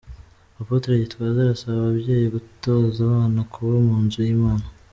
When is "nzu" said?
4.03-4.19